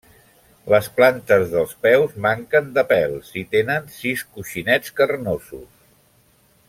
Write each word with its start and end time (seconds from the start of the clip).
Les 0.73 0.87
plantes 0.99 1.43
dels 1.51 1.75
peus 1.87 2.15
manquen 2.27 2.71
de 2.77 2.85
pèls 2.93 3.29
i 3.43 3.45
tenen 3.57 3.87
sis 3.99 4.25
coixinets 4.39 4.97
carnosos. 5.03 5.69